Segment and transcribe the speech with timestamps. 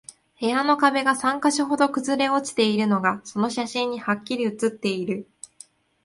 [0.39, 5.29] 部屋の壁が三箇所ほど崩れ落ちているのが、その写真にハッキリ写っている